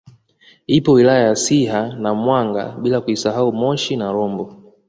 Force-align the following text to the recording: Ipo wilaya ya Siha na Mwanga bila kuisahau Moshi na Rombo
Ipo 0.67 0.91
wilaya 0.91 1.27
ya 1.27 1.35
Siha 1.35 1.87
na 1.95 2.13
Mwanga 2.13 2.75
bila 2.81 3.01
kuisahau 3.01 3.53
Moshi 3.53 3.95
na 3.95 4.11
Rombo 4.11 4.73